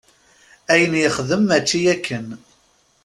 Ayen 0.71 0.93
yexdem 1.01 1.43
mačči 1.47 1.79
akken. 1.93 2.27